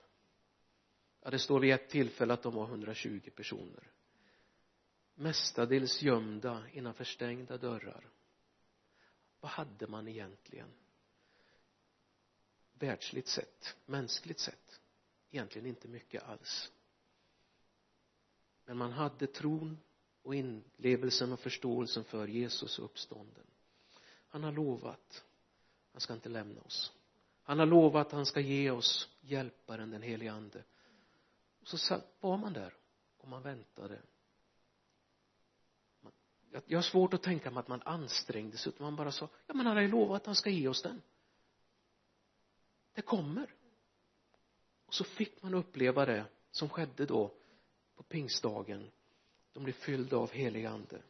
Ja 1.21 1.31
det 1.31 1.39
står 1.39 1.61
vid 1.61 1.75
ett 1.75 1.89
tillfälle 1.89 2.35
att 2.35 2.43
de 2.43 2.55
var 2.55 2.67
120 2.67 3.31
personer. 3.37 3.93
Mestadels 5.15 6.03
gömda 6.03 6.65
innanför 6.73 7.05
stängda 7.05 7.59
dörrar. 7.59 8.11
Vad 9.41 9.51
hade 9.51 9.87
man 9.87 10.09
egentligen? 10.09 10.69
Världsligt 12.73 13.29
sett 13.29 13.77
mänskligt 13.87 14.41
sett 14.41 14.81
egentligen 15.31 15.67
inte 15.67 15.89
mycket 15.89 16.23
alls. 16.23 16.73
Men 18.65 18.77
man 18.77 18.93
hade 18.93 19.27
tron 19.27 19.79
och 20.23 20.35
inlevelsen 20.35 21.33
och 21.33 21.41
förståelsen 21.41 22.05
för 22.05 22.29
Jesus 22.29 22.79
uppstånden. 22.79 23.47
Han 24.29 24.45
har 24.45 24.53
lovat 24.53 25.26
han 25.97 26.01
ska 26.01 26.13
inte 26.13 26.29
lämna 26.29 26.61
oss. 26.61 26.93
Han 27.43 27.59
har 27.59 27.67
lovat 27.67 28.07
att 28.07 28.13
han 28.13 28.27
ska 28.27 28.41
ge 28.41 28.71
oss 28.71 29.09
hjälparen 29.21 29.91
den 29.91 30.03
helige 30.03 30.33
ande. 30.33 30.65
Och 31.61 31.69
så 31.69 32.01
var 32.21 32.37
man 32.37 32.53
där 32.53 32.75
och 33.19 33.29
man 33.29 33.43
väntade. 33.43 34.03
Jag 36.67 36.79
har 36.79 36.83
svårt 36.83 37.15
att 37.15 37.23
tänka 37.23 37.51
mig 37.51 37.61
att 37.61 37.69
man 37.69 37.83
ansträngde 37.83 38.57
sig 38.57 38.73
utan 38.73 38.85
man 38.85 38.97
bara 38.97 39.13
sa 39.13 39.29
ja 39.47 39.55
men 39.55 39.67
han 39.67 39.77
har 39.77 39.83
ju 39.83 39.89
lovat 39.89 40.23
att 40.23 40.27
han 40.27 40.35
ska 40.35 40.51
ge 40.51 40.69
oss 40.69 40.83
den. 40.83 41.03
Det 42.93 43.03
kommer. 43.03 43.55
Och 44.87 44.95
så 44.95 45.05
fick 45.05 45.43
man 45.43 45.55
uppleva 45.55 46.07
det 46.07 46.27
som 46.51 46.69
skedde 46.69 47.07
då 47.07 47.35
på 47.95 48.03
pingstdagen. 48.03 48.91
De 49.53 49.65
blev 49.65 49.75
fyllda 49.75 50.17
av 50.17 50.31
helig 50.31 50.65
ande. 50.65 51.03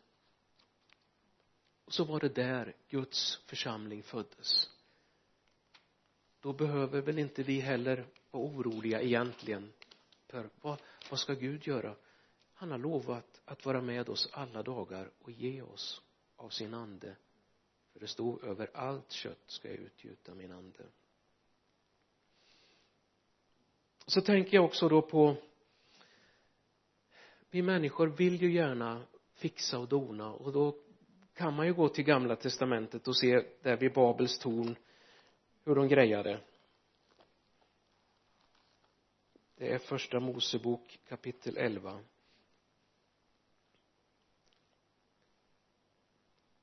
Och 1.85 1.93
så 1.93 2.05
var 2.05 2.21
det 2.21 2.35
där 2.35 2.77
Guds 2.89 3.37
församling 3.37 4.03
föddes 4.03 4.76
då 6.47 6.53
behöver 6.53 7.01
väl 7.01 7.19
inte 7.19 7.43
vi 7.43 7.61
heller 7.61 8.07
vara 8.31 8.45
oroliga 8.45 9.03
egentligen 9.03 9.73
för 10.27 10.51
vad, 10.61 10.81
vad 11.11 11.19
ska 11.19 11.35
Gud 11.35 11.67
göra? 11.67 11.97
Han 12.55 12.71
har 12.71 12.79
lovat 12.79 13.41
att 13.45 13.67
vara 13.67 13.81
med 13.81 14.09
oss 14.09 14.29
alla 14.33 14.63
dagar 14.63 15.11
och 15.19 15.31
ge 15.31 15.63
oss 15.63 16.03
av 16.37 16.49
sin 16.49 16.75
ande. 16.75 17.17
För 17.93 18.01
det 18.01 18.07
stod 18.07 18.45
över 18.45 18.71
allt 18.75 19.11
kött 19.11 19.43
ska 19.47 19.69
jag 19.69 19.77
utgjuta 19.77 20.35
min 20.35 20.53
ande. 20.53 20.85
Så 24.07 24.21
tänker 24.21 24.57
jag 24.57 24.65
också 24.65 24.89
då 24.89 25.03
på 25.03 25.37
vi 27.51 27.63
människor 27.63 28.07
vill 28.07 28.43
ju 28.43 28.53
gärna 28.53 29.03
fixa 29.35 29.79
och 29.79 29.89
dona. 29.89 30.33
Och 30.33 30.53
då 30.53 30.77
kan 31.35 31.55
man 31.55 31.67
ju 31.67 31.75
gå 31.75 31.89
till 31.89 32.05
gamla 32.05 32.37
testamentet 32.37 33.09
och 33.09 33.17
se 33.17 33.45
där 33.63 33.77
vid 33.77 33.93
Babels 33.93 34.39
torn 34.39 34.77
hur 35.67 35.75
de 35.75 35.89
grejade 35.89 36.41
det. 39.55 39.75
Är 39.75 39.79
första 39.79 40.21
Mosebok 40.21 40.99
kapitel 41.09 41.57
11 41.57 42.01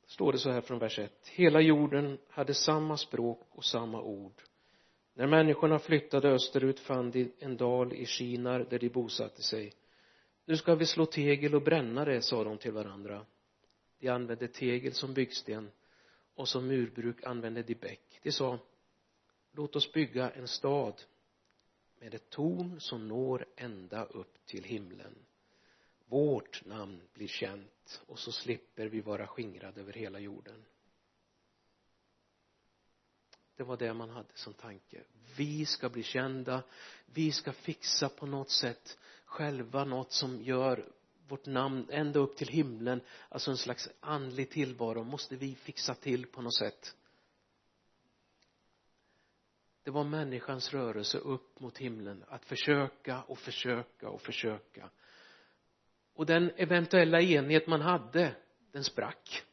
står 0.05 0.31
det 0.31 0.37
så 0.37 0.51
här 0.51 0.61
från 0.61 0.79
vers 0.79 0.99
1 0.99 1.27
hela 1.27 1.61
jorden 1.61 2.17
hade 2.29 2.53
samma 2.53 2.97
språk 2.97 3.47
och 3.49 3.65
samma 3.65 4.01
ord. 4.01 4.41
När 5.13 5.27
människorna 5.27 5.79
flyttade 5.79 6.29
österut 6.29 6.79
fann 6.79 7.11
de 7.11 7.31
en 7.39 7.57
dal 7.57 7.93
i 7.93 8.05
Shinar 8.05 8.59
där 8.69 8.79
de 8.79 8.89
bosatte 8.89 9.41
sig. 9.41 9.73
Nu 10.45 10.57
ska 10.57 10.75
vi 10.75 10.85
slå 10.85 11.05
tegel 11.05 11.55
och 11.55 11.61
bränna 11.61 12.05
det 12.05 12.21
sa 12.21 12.43
de 12.43 12.57
till 12.57 12.71
varandra. 12.71 13.25
De 13.99 14.09
använde 14.09 14.47
tegel 14.47 14.93
som 14.93 15.13
byggsten 15.13 15.71
och 16.35 16.47
som 16.47 16.67
murbruk 16.67 17.23
använde 17.23 17.63
de 17.63 17.75
bäck. 17.75 18.19
De 18.23 18.31
sa 18.31 18.59
låt 19.53 19.75
oss 19.75 19.91
bygga 19.91 20.29
en 20.29 20.47
stad 20.47 21.01
med 21.99 22.13
ett 22.13 22.29
torn 22.29 22.79
som 22.79 23.07
når 23.07 23.45
ända 23.55 24.05
upp 24.05 24.45
till 24.45 24.63
himlen. 24.63 25.15
Vårt 26.05 26.65
namn 26.65 27.01
blir 27.13 27.27
känt 27.27 28.01
och 28.07 28.19
så 28.19 28.31
slipper 28.31 28.85
vi 28.85 29.01
vara 29.01 29.27
skingrade 29.27 29.81
över 29.81 29.93
hela 29.93 30.19
jorden. 30.19 30.65
Det 33.55 33.63
var 33.63 33.77
det 33.77 33.93
man 33.93 34.09
hade 34.09 34.33
som 34.33 34.53
tanke. 34.53 35.03
Vi 35.37 35.65
ska 35.65 35.89
bli 35.89 36.03
kända. 36.03 36.63
Vi 37.05 37.31
ska 37.31 37.51
fixa 37.51 38.09
på 38.09 38.25
något 38.25 38.49
sätt 38.49 38.97
själva 39.25 39.85
något 39.85 40.11
som 40.11 40.41
gör 40.41 40.91
vårt 41.27 41.45
namn 41.45 41.87
ända 41.89 42.19
upp 42.19 42.35
till 42.35 42.47
himlen. 42.47 43.01
Alltså 43.29 43.51
en 43.51 43.57
slags 43.57 43.89
andlig 43.99 44.49
tillvaro 44.49 45.03
måste 45.03 45.35
vi 45.35 45.55
fixa 45.55 45.95
till 45.95 46.25
på 46.25 46.41
något 46.41 46.55
sätt 46.55 46.95
det 49.83 49.91
var 49.91 50.03
människans 50.03 50.73
rörelse 50.73 51.17
upp 51.17 51.59
mot 51.59 51.77
himlen 51.77 52.23
att 52.27 52.45
försöka 52.45 53.21
och 53.21 53.39
försöka 53.39 54.09
och 54.09 54.21
försöka. 54.21 54.89
Och 56.13 56.25
den 56.25 56.51
eventuella 56.55 57.21
enhet 57.21 57.67
man 57.67 57.81
hade 57.81 58.35
den 58.71 58.83
sprack. 58.83 59.43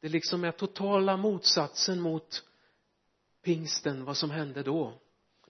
Det 0.00 0.08
liksom 0.08 0.44
är 0.44 0.50
totala 0.50 1.16
motsatsen 1.16 2.00
mot 2.00 2.44
pingsten 3.42 4.04
vad 4.04 4.16
som 4.16 4.30
hände 4.30 4.62
då 4.62 5.00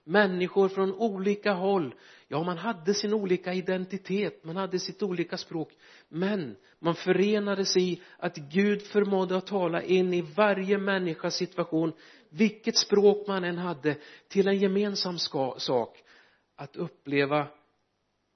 människor 0.05 0.69
från 0.69 0.93
olika 0.93 1.53
håll. 1.53 1.95
Ja 2.27 2.43
man 2.43 2.57
hade 2.57 2.93
sin 2.93 3.13
olika 3.13 3.53
identitet 3.53 4.43
man 4.43 4.55
hade 4.55 4.79
sitt 4.79 5.03
olika 5.03 5.37
språk. 5.37 5.71
Men 6.09 6.55
man 6.79 6.95
förenades 6.95 7.77
i 7.77 8.01
att 8.17 8.35
Gud 8.35 8.81
förmådde 8.81 9.37
att 9.37 9.47
tala 9.47 9.81
in 9.81 10.13
i 10.13 10.21
varje 10.21 10.77
människas 10.77 11.35
situation 11.35 11.93
vilket 12.29 12.77
språk 12.77 13.27
man 13.27 13.43
än 13.43 13.57
hade 13.57 13.97
till 14.27 14.47
en 14.47 14.57
gemensam 14.57 15.17
sak. 15.57 16.03
Att 16.55 16.75
uppleva 16.75 17.47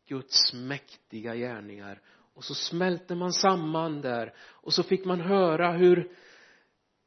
Guds 0.07 0.53
mäktiga 0.53 1.35
gärningar. 1.35 2.01
Och 2.33 2.43
så 2.43 2.53
smälte 2.55 3.15
man 3.15 3.33
samman 3.33 4.01
där 4.01 4.33
och 4.39 4.73
så 4.73 4.83
fick 4.83 5.05
man 5.05 5.21
höra 5.21 5.71
hur 5.71 6.11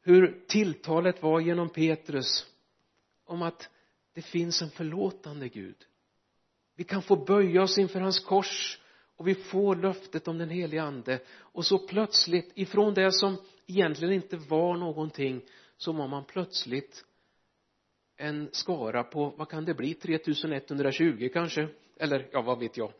hur 0.03 0.45
tilltalet 0.47 1.23
var 1.23 1.39
genom 1.39 1.69
Petrus 1.69 2.45
om 3.25 3.41
att 3.41 3.69
det 4.13 4.21
finns 4.21 4.61
en 4.61 4.69
förlåtande 4.69 5.49
Gud. 5.49 5.85
Vi 6.75 6.83
kan 6.83 7.01
få 7.01 7.15
böja 7.15 7.61
oss 7.61 7.77
inför 7.77 7.99
hans 7.99 8.19
kors 8.19 8.79
och 9.15 9.27
vi 9.27 9.35
får 9.35 9.75
löftet 9.75 10.27
om 10.27 10.37
den 10.37 10.49
helige 10.49 10.83
ande. 10.83 11.19
Och 11.29 11.65
så 11.65 11.87
plötsligt 11.87 12.51
ifrån 12.55 12.93
det 12.93 13.11
som 13.11 13.37
egentligen 13.67 14.13
inte 14.13 14.37
var 14.37 14.77
någonting 14.77 15.41
så 15.77 15.91
var 15.91 16.07
man 16.07 16.25
plötsligt 16.25 17.05
en 18.17 18.49
skara 18.51 19.03
på, 19.03 19.29
vad 19.29 19.49
kan 19.49 19.65
det 19.65 19.73
bli, 19.73 19.93
3120 19.93 21.29
kanske? 21.33 21.67
Eller 21.97 22.29
ja, 22.31 22.41
vad 22.41 22.59
vet 22.59 22.77
jag? 22.77 22.93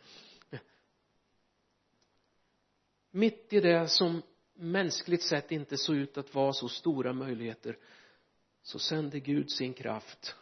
Mitt 3.12 3.54
i 3.54 3.60
det 3.60 3.88
som 3.88 4.22
mänskligt 4.54 5.24
sett 5.24 5.52
inte 5.52 5.78
såg 5.78 5.96
ut 5.96 6.18
att 6.18 6.34
vara 6.34 6.54
så 6.54 6.68
stora 6.68 7.14
möjligheter 7.14 7.78
så 8.62 8.80
sände 8.80 9.20
Gud 9.20 9.52
sin 9.52 9.74
kraft 9.74 10.36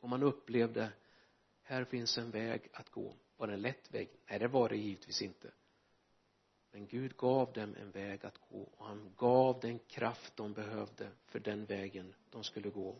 och 0.00 0.08
man 0.08 0.22
upplevde 0.22 0.92
här 1.62 1.84
finns 1.84 2.18
en 2.18 2.30
väg 2.30 2.68
att 2.72 2.90
gå. 2.90 3.14
Var 3.36 3.46
det 3.46 3.52
en 3.52 3.62
lätt 3.62 3.94
väg? 3.94 4.10
Nej 4.30 4.38
det 4.38 4.48
var 4.48 4.68
det 4.68 4.76
givetvis 4.76 5.22
inte. 5.22 5.50
Men 6.70 6.86
Gud 6.86 7.16
gav 7.16 7.52
dem 7.52 7.74
en 7.80 7.90
väg 7.90 8.26
att 8.26 8.38
gå 8.38 8.62
och 8.62 8.86
han 8.86 9.12
gav 9.16 9.60
den 9.60 9.78
kraft 9.78 10.36
de 10.36 10.52
behövde 10.52 11.10
för 11.26 11.40
den 11.40 11.64
vägen 11.64 12.14
de 12.30 12.44
skulle 12.44 12.70
gå. 12.70 12.96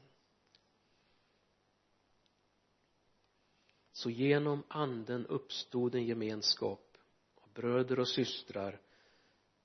Så 3.92 4.10
genom 4.10 4.62
anden 4.68 5.26
uppstod 5.26 5.94
en 5.94 6.06
gemenskap 6.06 6.98
av 7.34 7.52
bröder 7.52 7.98
och 7.98 8.08
systrar 8.08 8.80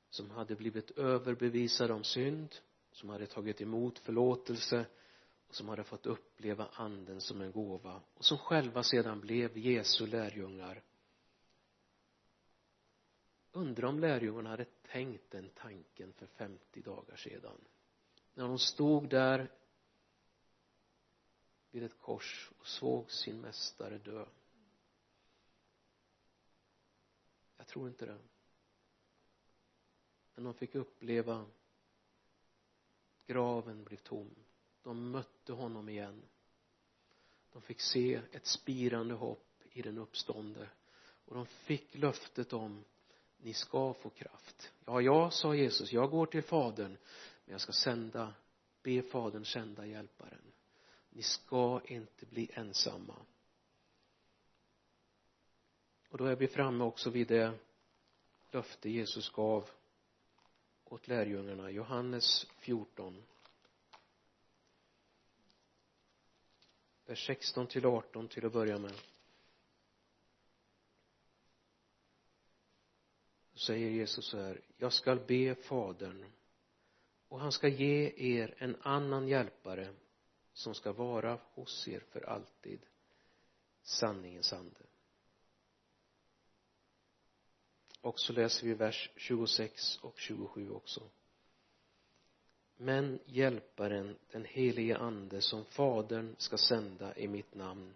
som 0.09 0.29
hade 0.31 0.55
blivit 0.55 0.91
överbevisade 0.91 1.93
om 1.93 2.03
synd 2.03 2.55
som 2.91 3.09
hade 3.09 3.25
tagit 3.25 3.61
emot 3.61 3.99
förlåtelse 3.99 4.85
som 5.53 5.69
hade 5.69 5.83
fått 5.83 6.05
uppleva 6.05 6.67
anden 6.73 7.21
som 7.21 7.41
en 7.41 7.51
gåva 7.51 8.01
och 8.13 8.25
som 8.25 8.37
själva 8.37 8.83
sedan 8.83 9.19
blev 9.19 9.57
Jesu 9.57 10.07
lärjungar. 10.07 10.83
Undrar 13.51 13.87
om 13.87 13.99
lärjungarna 13.99 14.49
hade 14.49 14.65
tänkt 14.65 15.31
den 15.31 15.49
tanken 15.49 16.13
för 16.13 16.25
50 16.25 16.81
dagar 16.81 17.15
sedan. 17.15 17.57
När 18.33 18.47
de 18.47 18.59
stod 18.59 19.09
där 19.09 19.51
vid 21.71 21.83
ett 21.83 21.99
kors 21.99 22.51
och 22.59 22.67
såg 22.67 23.11
sin 23.11 23.41
mästare 23.41 23.97
dö. 23.97 24.25
Jag 27.57 27.67
tror 27.67 27.87
inte 27.87 28.05
det. 28.05 28.19
Men 30.35 30.43
de 30.43 30.53
fick 30.53 30.75
uppleva 30.75 31.45
graven 33.25 33.83
blev 33.83 33.97
tom 33.97 34.35
de 34.83 35.11
mötte 35.11 35.53
honom 35.53 35.89
igen. 35.89 36.21
De 37.51 37.61
fick 37.61 37.81
se 37.81 38.21
ett 38.31 38.45
spirande 38.45 39.13
hopp 39.13 39.63
i 39.71 39.81
den 39.81 39.97
uppstående 39.97 40.69
och 41.25 41.35
de 41.35 41.45
fick 41.45 41.95
löftet 41.95 42.53
om 42.53 42.83
ni 43.37 43.53
ska 43.53 43.93
få 43.93 44.09
kraft. 44.09 44.71
Ja 44.85 45.01
ja 45.01 45.31
sa 45.31 45.55
Jesus 45.55 45.91
jag 45.93 46.11
går 46.11 46.25
till 46.25 46.43
fadern 46.43 46.97
men 47.45 47.51
jag 47.51 47.61
ska 47.61 47.71
sända 47.71 48.33
be 48.83 49.01
fadern 49.01 49.45
sända 49.45 49.85
hjälparen. 49.85 50.51
Ni 51.09 51.21
ska 51.21 51.81
inte 51.85 52.25
bli 52.25 52.49
ensamma. 52.53 53.15
Och 56.09 56.17
då 56.17 56.25
är 56.25 56.35
vi 56.35 56.47
framme 56.47 56.83
också 56.83 57.09
vid 57.09 57.27
det 57.27 57.59
löfte 58.51 58.89
Jesus 58.89 59.29
gav 59.29 59.69
åt 60.85 61.07
lärjungarna. 61.07 61.71
Johannes 61.71 62.45
14 62.49 63.23
vers 67.05 67.25
16 67.27 67.67
till 67.67 67.85
18 67.85 68.27
till 68.27 68.45
att 68.45 68.53
börja 68.53 68.77
med. 68.77 68.93
Då 73.53 73.59
säger 73.59 73.89
Jesus 73.89 74.25
så 74.25 74.37
här 74.37 74.61
jag 74.77 74.93
skall 74.93 75.19
be 75.19 75.55
fadern 75.55 76.25
och 77.27 77.39
han 77.39 77.51
ska 77.51 77.67
ge 77.67 78.13
er 78.15 78.55
en 78.57 78.75
annan 78.81 79.27
hjälpare 79.27 79.93
som 80.53 80.75
ska 80.75 80.91
vara 80.91 81.39
hos 81.53 81.87
er 81.87 81.99
för 81.99 82.21
alltid. 82.29 82.79
Sanningens 83.81 84.53
ande. 84.53 84.79
Och 88.01 88.19
så 88.19 88.33
läser 88.33 88.67
vi 88.67 88.73
vers 88.73 89.09
26 89.15 89.97
och 89.97 90.19
27 90.19 90.71
också 90.71 91.09
men 92.83 93.19
hjälparen 93.25 94.15
den 94.31 94.45
helige 94.45 94.97
ande 94.97 95.41
som 95.41 95.65
fadern 95.65 96.35
ska 96.37 96.57
sända 96.57 97.15
i 97.15 97.27
mitt 97.27 97.55
namn. 97.55 97.93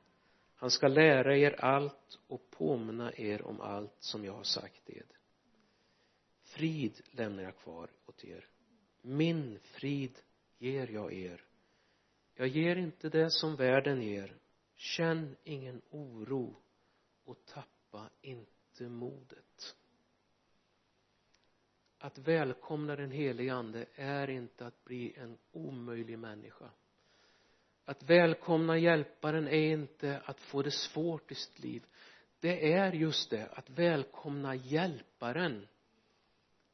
Han 0.55 0.71
ska 0.71 0.87
lära 0.87 1.37
er 1.37 1.65
allt 1.65 2.19
och 2.27 2.49
påminna 2.49 3.13
er 3.13 3.41
om 3.41 3.61
allt 3.61 3.95
som 3.99 4.25
jag 4.25 4.33
har 4.33 4.43
sagt 4.43 4.89
er. 4.89 5.05
Frid 6.41 7.01
lämnar 7.11 7.43
jag 7.43 7.57
kvar 7.57 7.89
åt 8.05 8.25
er. 8.25 8.47
Min 9.01 9.59
frid 9.61 10.19
ger 10.57 10.87
jag 10.87 11.13
er. 11.13 11.45
Jag 12.35 12.47
ger 12.47 12.75
inte 12.75 13.09
det 13.09 13.31
som 13.31 13.55
världen 13.55 14.01
ger. 14.01 14.37
Känn 14.75 15.35
ingen 15.43 15.81
oro 15.89 16.55
och 17.25 17.45
tappa 17.45 18.09
inte 18.21 18.89
modet 18.89 19.75
att 21.99 22.17
välkomna 22.17 22.95
den 22.95 23.11
helige 23.11 23.53
ande 23.53 23.85
är 23.95 24.29
inte 24.29 24.65
att 24.67 24.83
bli 24.83 25.13
en 25.17 25.37
omöjlig 25.51 26.19
människa. 26.19 26.69
Att 27.85 28.03
välkomna 28.03 28.77
hjälparen 28.77 29.47
är 29.47 29.71
inte 29.71 30.21
att 30.25 30.39
få 30.39 30.61
det 30.61 30.71
svårt 30.71 31.31
i 31.31 31.35
sitt 31.35 31.59
liv. 31.59 31.85
Det 32.39 32.73
är 32.73 32.91
just 32.91 33.29
det 33.29 33.47
att 33.47 33.69
välkomna 33.69 34.55
hjälparen. 34.55 35.67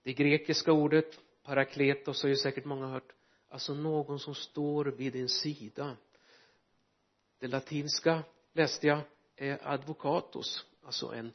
Det 0.03 0.13
grekiska 0.13 0.71
ordet 0.71 1.19
parakletos 1.43 2.23
har 2.23 2.29
ju 2.29 2.35
säkert 2.35 2.65
många 2.65 2.87
hört. 2.87 3.13
Alltså 3.49 3.73
någon 3.73 4.19
som 4.19 4.35
står 4.35 4.85
vid 4.85 5.13
din 5.13 5.29
sida. 5.29 5.97
Det 7.39 7.47
latinska 7.47 8.23
läste 8.53 8.87
jag 8.87 9.01
är 9.35 9.67
advocatus 9.67 10.65
alltså 10.83 11.13
en 11.13 11.33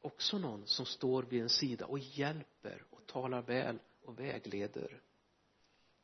också 0.00 0.38
någon 0.38 0.66
som 0.66 0.86
står 0.86 1.22
vid 1.22 1.42
en 1.42 1.48
sida 1.48 1.86
och 1.86 1.98
hjälper 1.98 2.84
talar 3.22 3.42
väl 3.42 3.78
och 4.02 4.18
vägleder. 4.18 5.02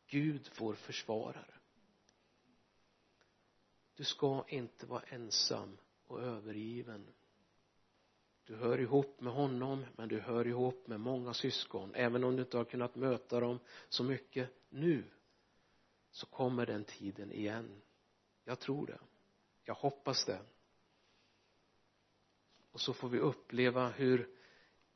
Gud 0.06 0.50
vår 0.58 0.74
försvarare. 0.74 1.54
Du 3.94 4.04
ska 4.04 4.44
inte 4.48 4.86
vara 4.86 5.02
ensam 5.02 5.78
och 6.06 6.22
övergiven. 6.22 7.06
Du 8.44 8.56
hör 8.56 8.80
ihop 8.80 9.20
med 9.20 9.32
honom 9.32 9.84
men 9.96 10.08
du 10.08 10.20
hör 10.20 10.46
ihop 10.46 10.86
med 10.86 11.00
många 11.00 11.34
syskon. 11.34 11.94
Även 11.94 12.24
om 12.24 12.36
du 12.36 12.42
inte 12.42 12.56
har 12.56 12.64
kunnat 12.64 12.94
möta 12.94 13.40
dem 13.40 13.58
så 13.88 14.04
mycket 14.04 14.50
nu 14.68 15.04
så 16.10 16.26
kommer 16.26 16.66
den 16.66 16.84
tiden 16.84 17.32
igen. 17.32 17.82
Jag 18.44 18.60
tror 18.60 18.86
det. 18.86 18.98
Jag 19.64 19.74
hoppas 19.74 20.24
det. 20.24 20.40
Och 22.72 22.80
så 22.80 22.92
får 22.92 23.08
vi 23.08 23.18
uppleva 23.18 23.88
hur 23.88 24.28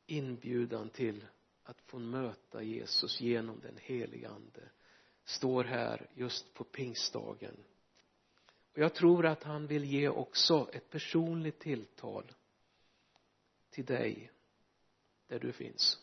inbjudan 0.06 0.90
till 0.90 1.24
att 1.68 1.80
få 1.80 1.98
möta 1.98 2.62
Jesus 2.62 3.20
genom 3.20 3.60
den 3.60 3.76
helige 3.76 4.28
ande. 4.28 4.70
Står 5.24 5.64
här 5.64 6.10
just 6.14 6.54
på 6.54 6.64
pingstdagen. 6.64 7.56
Och 8.72 8.78
jag 8.78 8.94
tror 8.94 9.26
att 9.26 9.42
han 9.42 9.66
vill 9.66 9.84
ge 9.84 10.08
också 10.08 10.70
ett 10.72 10.90
personligt 10.90 11.58
tilltal 11.58 12.32
till 13.70 13.84
dig 13.84 14.30
där 15.26 15.38
du 15.38 15.52
finns. 15.52 15.98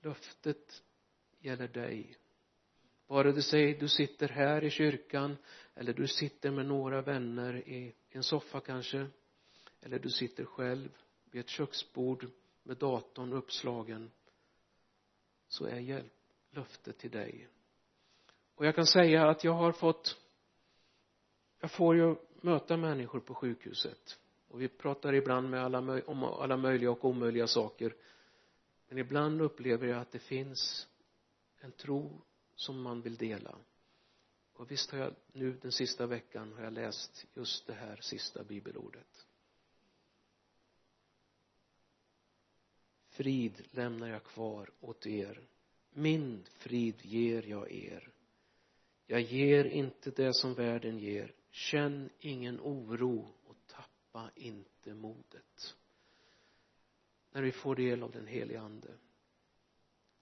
Löftet 0.00 0.82
gäller 1.38 1.68
dig. 1.68 2.16
Vare 3.06 3.32
det 3.32 3.42
sig 3.42 3.74
du 3.74 3.88
sitter 3.88 4.28
här 4.28 4.64
i 4.64 4.70
kyrkan 4.70 5.36
eller 5.74 5.92
du 5.92 6.08
sitter 6.08 6.50
med 6.50 6.66
några 6.66 7.02
vänner 7.02 7.68
i 7.68 7.94
en 8.10 8.22
soffa 8.22 8.60
kanske 8.60 9.06
eller 9.80 9.98
du 9.98 10.10
sitter 10.10 10.44
själv 10.44 10.90
vid 11.30 11.40
ett 11.40 11.48
köksbord 11.48 12.30
med 12.64 12.76
datorn 12.76 13.32
uppslagen 13.32 14.10
så 15.48 15.64
är 15.66 15.78
hjälp, 15.78 16.12
löftet 16.50 16.98
till 16.98 17.10
dig. 17.10 17.48
Och 18.54 18.66
jag 18.66 18.74
kan 18.74 18.86
säga 18.86 19.28
att 19.28 19.44
jag 19.44 19.52
har 19.52 19.72
fått 19.72 20.18
jag 21.64 21.70
får 21.70 21.96
ju 21.96 22.16
möta 22.40 22.76
människor 22.76 23.20
på 23.20 23.34
sjukhuset. 23.34 24.18
Och 24.48 24.62
vi 24.62 24.68
pratar 24.68 25.12
ibland 25.12 25.50
med 25.50 25.64
alla, 25.64 26.02
om 26.06 26.24
alla 26.24 26.56
möjliga 26.56 26.90
och 26.90 27.04
omöjliga 27.04 27.46
saker. 27.46 27.94
Men 28.88 28.98
ibland 28.98 29.42
upplever 29.42 29.86
jag 29.86 30.00
att 30.00 30.12
det 30.12 30.18
finns 30.18 30.88
en 31.60 31.72
tro 31.72 32.22
som 32.54 32.82
man 32.82 33.00
vill 33.00 33.16
dela. 33.16 33.58
Och 34.52 34.70
visst 34.70 34.90
har 34.90 34.98
jag 34.98 35.14
nu 35.32 35.52
den 35.62 35.72
sista 35.72 36.06
veckan 36.06 36.52
har 36.52 36.64
jag 36.64 36.72
läst 36.72 37.26
just 37.34 37.66
det 37.66 37.74
här 37.74 37.96
sista 38.00 38.44
bibelordet. 38.44 39.13
Frid 43.14 43.66
lämnar 43.70 44.08
jag 44.08 44.24
kvar 44.24 44.70
åt 44.80 45.06
er. 45.06 45.48
Min 45.90 46.44
frid 46.44 46.94
ger 47.02 47.42
jag 47.42 47.72
er. 47.72 48.12
Jag 49.06 49.20
ger 49.20 49.64
inte 49.64 50.10
det 50.10 50.34
som 50.34 50.54
världen 50.54 50.98
ger. 50.98 51.34
Känn 51.50 52.10
ingen 52.18 52.60
oro 52.60 53.34
och 53.44 53.56
tappa 53.66 54.30
inte 54.34 54.94
modet. 54.94 55.76
När 57.32 57.42
vi 57.42 57.52
får 57.52 57.76
del 57.76 58.02
av 58.02 58.10
den 58.10 58.26
helige 58.26 58.60
ande 58.60 58.94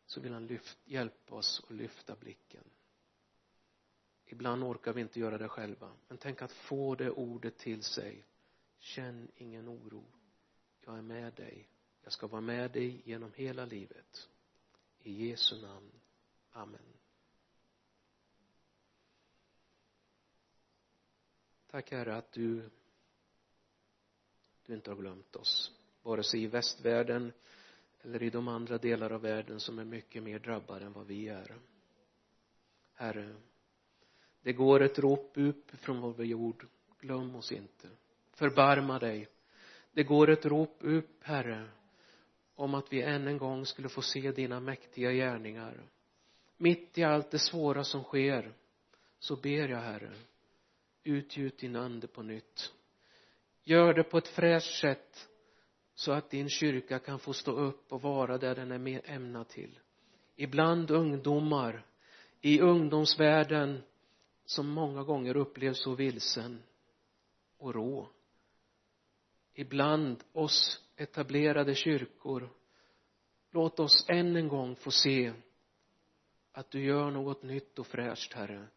så 0.07 0.21
vill 0.21 0.33
han 0.33 0.47
lyft, 0.47 0.79
hjälpa 0.85 1.35
oss 1.35 1.65
att 1.69 1.75
lyfta 1.75 2.17
blicken. 2.17 2.65
Ibland 4.27 4.65
orkar 4.65 4.93
vi 4.93 5.01
inte 5.01 5.21
göra 5.21 5.39
det 5.39 5.49
själva 5.49 5.93
men 6.09 6.19
tänk 6.19 6.43
att 6.43 6.53
få 6.53 6.95
det 6.95 7.11
ordet 7.11 7.59
till 7.59 7.83
sig. 7.83 8.25
Känn 8.79 9.29
ingen 9.37 9.69
oro. 9.69 10.05
Jag 10.81 10.99
är 10.99 11.03
med 11.03 11.35
dig 11.35 11.72
jag 12.03 12.13
ska 12.13 12.27
vara 12.27 12.41
med 12.41 12.71
dig 12.71 13.03
genom 13.05 13.33
hela 13.35 13.65
livet. 13.65 14.29
I 15.03 15.29
Jesu 15.29 15.63
namn. 15.63 15.91
Amen. 16.51 16.81
Tack 21.67 21.91
herre 21.91 22.17
att 22.17 22.33
du 22.33 22.71
du 24.67 24.75
inte 24.75 24.91
har 24.91 24.97
glömt 24.97 25.37
oss. 25.37 25.73
Vare 26.03 26.23
sig 26.23 26.43
i 26.43 26.47
västvärlden 26.47 27.33
eller 28.03 28.23
i 28.23 28.31
de 28.31 28.49
andra 28.49 28.79
delar 28.79 29.11
av 29.11 29.21
världen 29.21 29.61
som 29.61 29.79
är 29.79 29.85
mycket 29.85 30.23
mer 30.23 30.39
drabbade 30.39 30.85
än 30.85 30.93
vad 30.93 31.07
vi 31.07 31.29
är. 31.29 31.59
Herre 32.95 33.35
det 34.43 34.53
går 34.53 34.83
ett 34.83 34.99
rop 34.99 35.33
upp 35.35 35.71
från 35.71 36.01
vår 36.01 36.25
jord. 36.25 36.67
Glöm 37.01 37.35
oss 37.35 37.53
inte. 37.53 37.89
Förbarma 38.31 38.99
dig. 38.99 39.29
Det 39.93 40.03
går 40.03 40.31
ett 40.31 40.47
rop 40.47 40.77
upp 40.81 41.25
herre 41.25 41.69
om 42.63 42.75
att 42.75 42.93
vi 42.93 43.03
än 43.03 43.27
en 43.27 43.39
gång 43.39 43.67
skulle 43.67 43.89
få 43.89 44.03
se 44.03 44.33
dina 44.33 44.61
mäktiga 44.61 45.13
gärningar. 45.13 45.83
Mitt 46.57 46.99
i 46.99 47.03
allt 47.03 47.31
det 47.31 47.39
svåra 47.39 47.85
som 47.85 48.03
sker 48.03 48.53
så 49.19 49.37
ber 49.37 49.69
jag 49.69 49.81
herre 49.81 50.13
utgjut 51.05 51.59
din 51.59 51.77
ande 51.77 52.07
på 52.07 52.23
nytt. 52.23 52.73
Gör 53.63 53.95
det 53.95 54.03
på 54.03 54.19
ett 54.19 54.29
fräscht 54.29 54.81
sätt 54.81 55.29
så 55.95 56.13
att 56.13 56.31
din 56.31 56.49
kyrka 56.49 56.99
kan 56.99 57.19
få 57.19 57.33
stå 57.33 57.53
upp 57.53 57.93
och 57.93 58.03
vara 58.03 58.39
där 58.39 58.55
den 58.55 58.87
är 58.87 59.11
ämnad 59.11 59.49
till. 59.49 59.79
Ibland 60.37 60.91
ungdomar 60.91 61.87
i 62.41 62.61
ungdomsvärlden 62.61 63.83
som 64.45 64.69
många 64.69 65.03
gånger 65.03 65.37
upplevs 65.37 65.83
så 65.83 65.95
vilsen 65.95 66.63
och 67.59 67.75
rå. 67.75 68.09
Ibland 69.55 70.25
oss 70.33 70.82
etablerade 70.97 71.75
kyrkor. 71.75 72.49
Låt 73.51 73.81
oss 73.81 74.07
än 74.09 74.37
en 74.37 74.49
gång 74.49 74.77
få 74.77 74.91
se 74.91 75.33
att 76.53 76.71
du 76.71 76.85
gör 76.85 77.11
något 77.11 77.43
nytt 77.43 77.79
och 77.79 77.87
fräscht 77.87 78.33
herre. 78.33 78.69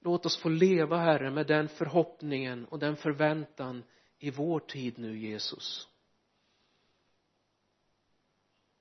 Låt 0.00 0.26
oss 0.26 0.42
få 0.42 0.48
leva 0.48 0.98
herre 0.98 1.30
med 1.30 1.46
den 1.46 1.68
förhoppningen 1.68 2.64
och 2.64 2.78
den 2.78 2.96
förväntan 2.96 3.84
i 4.18 4.30
vår 4.30 4.60
tid 4.60 4.98
nu 4.98 5.18
Jesus. 5.18 5.88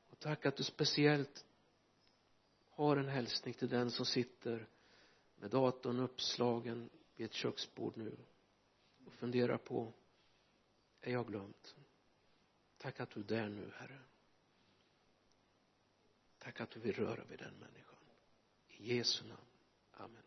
Och 0.10 0.20
tack 0.20 0.46
att 0.46 0.56
du 0.56 0.64
speciellt 0.64 1.46
har 2.70 2.98
en 2.98 3.08
hälsning 3.08 3.54
till 3.54 3.70
den 3.70 3.92
som 3.92 4.06
sitter 4.06 4.68
med 5.36 5.52
datorn 5.52 6.00
uppslagen 6.00 6.90
vid 7.16 7.26
ett 7.26 7.34
köksbord 7.34 7.98
nu 7.98 8.18
och 9.06 9.14
funderar 9.14 9.58
på 9.58 9.94
är 11.02 11.12
jag 11.12 11.28
glömt? 11.28 11.76
Tack 12.86 13.00
att 13.00 13.10
du 13.10 13.20
är 13.20 13.24
där 13.24 13.50
nu 13.50 13.72
herre. 13.76 14.00
Tack 16.38 16.62
att 16.62 16.72
du 16.72 16.80
vill 16.80 16.96
röra 16.96 17.24
vid 17.24 17.40
den 17.40 17.54
människan. 17.54 17.96
I 18.68 18.96
Jesu 18.96 19.28
namn. 19.28 19.42
Amen. 19.92 20.25